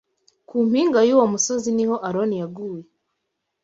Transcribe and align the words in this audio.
Ku 0.47 0.55
mpinga 0.67 0.99
y’uwo 1.07 1.25
musozi 1.33 1.69
ni 1.73 1.85
ho 1.89 1.95
Aroni 2.07 2.35
yaguye 2.41 2.83